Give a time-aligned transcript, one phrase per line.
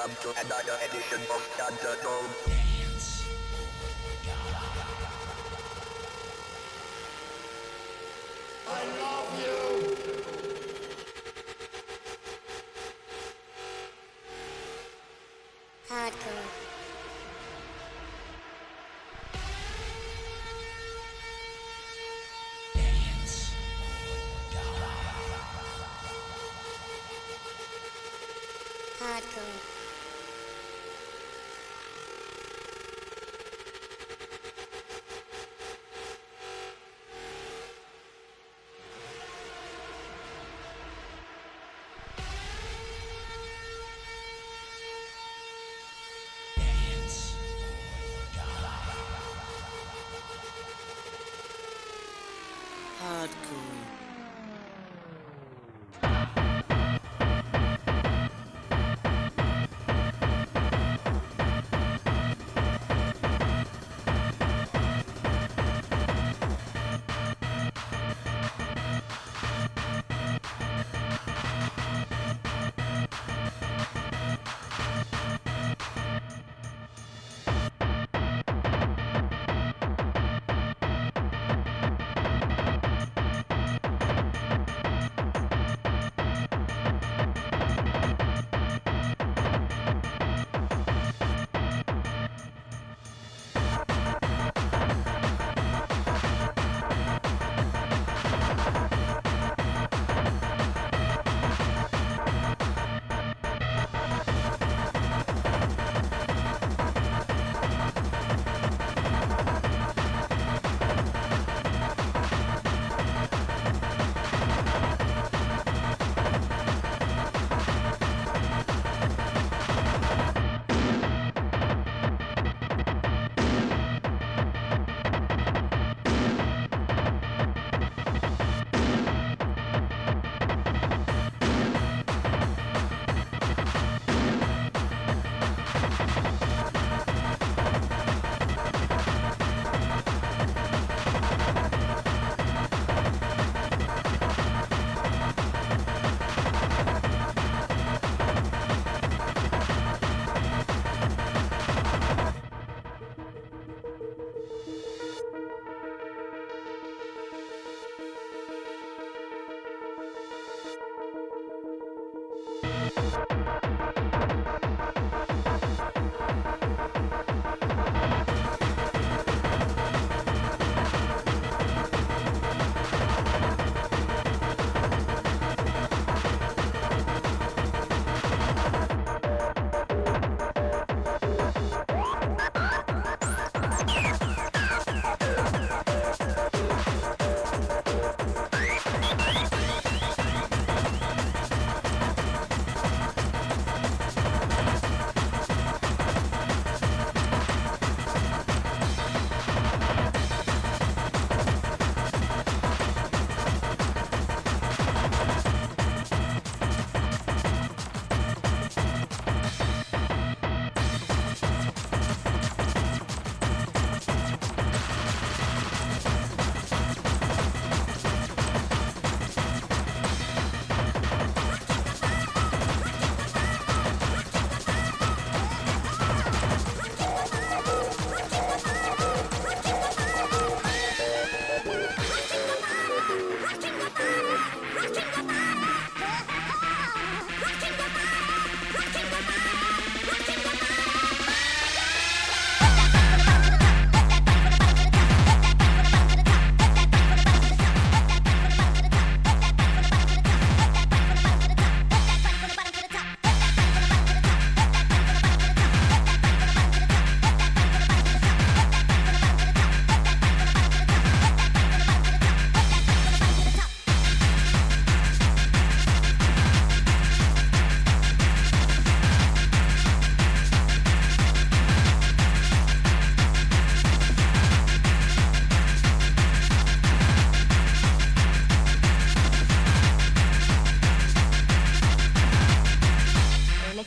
[0.00, 2.59] Welcome to another edition of Thunderdome.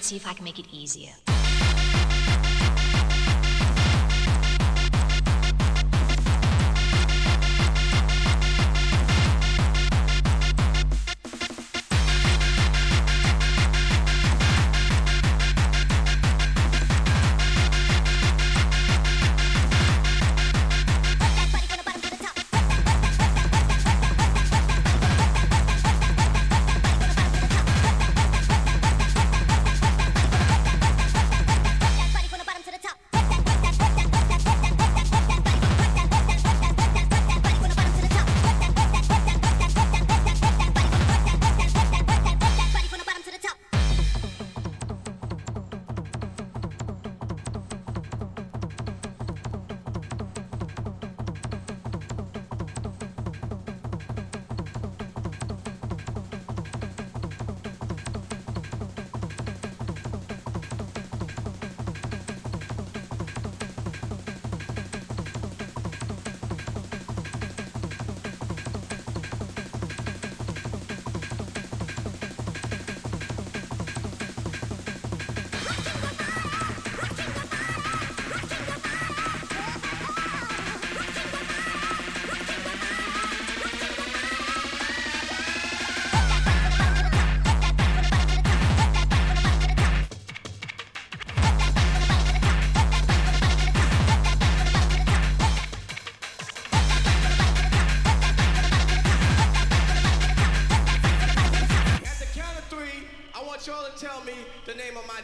[0.03, 1.32] See if I can make it easier.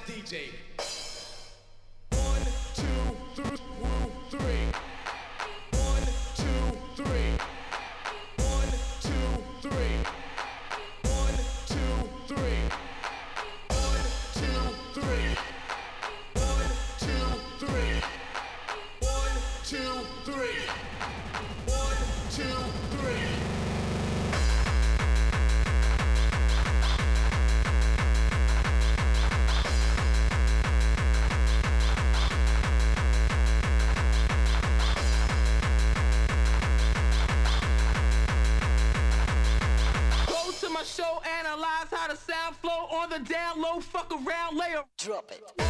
[0.09, 0.68] DJ.
[43.25, 45.68] Down low, fuck around, lay a Drop it.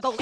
[0.00, 0.16] Công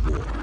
[0.00, 0.40] jungle,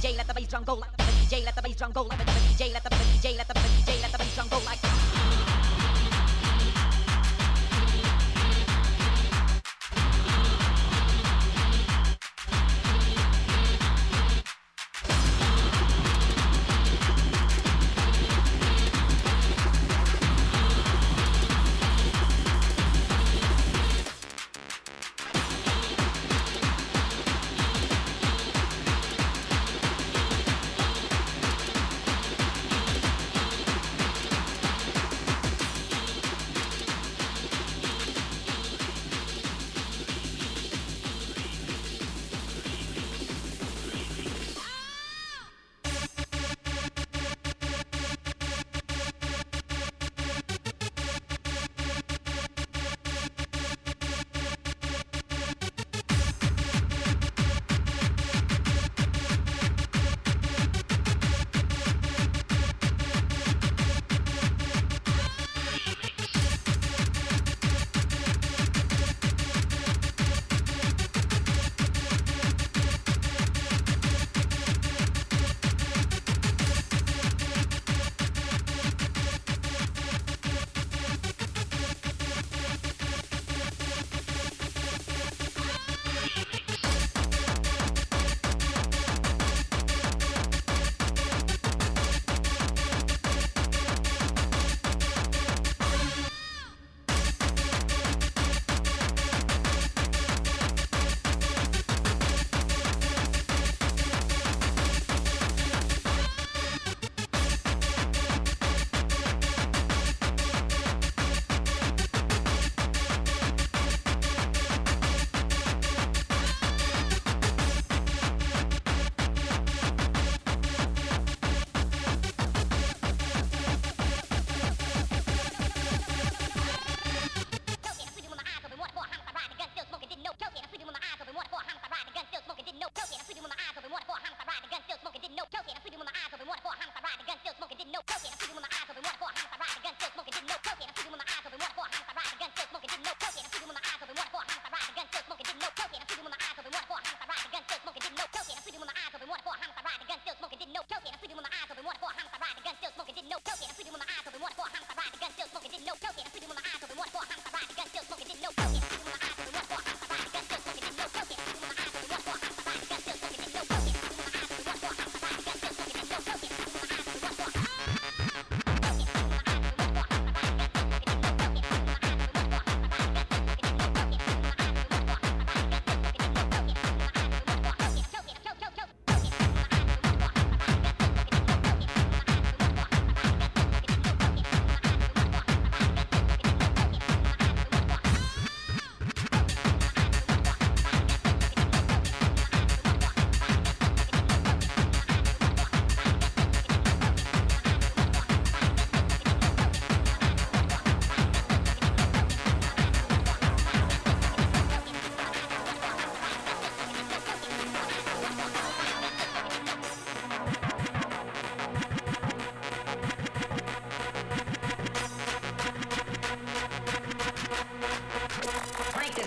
[0.00, 0.82] DJ let the bass drum go,
[1.20, 2.35] DJ let the bass drum go.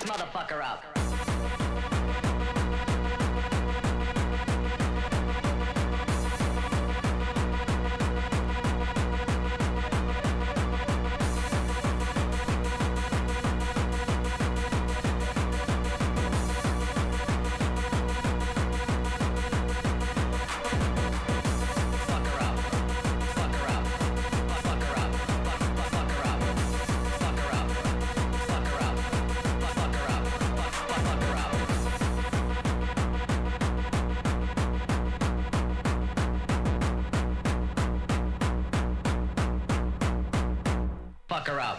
[0.09, 0.98] Motherfucker up.
[41.49, 41.78] Her up.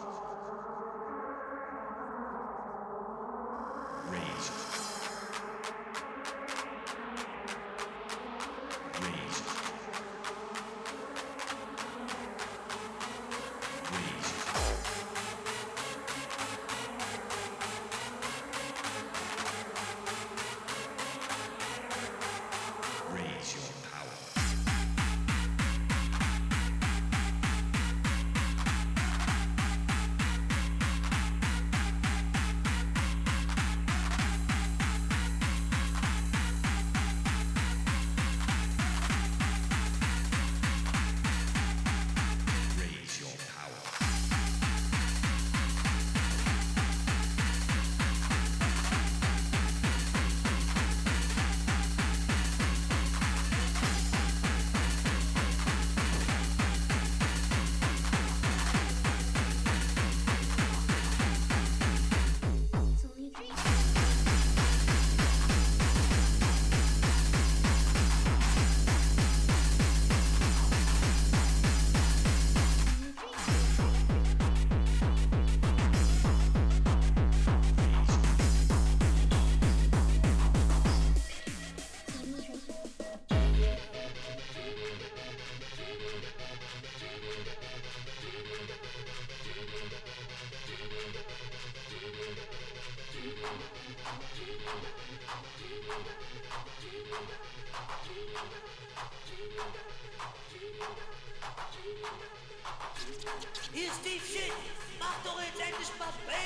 [103.73, 104.53] Hier ist die Shit,
[104.99, 106.40] macht doch jetzt endlich mal Bang!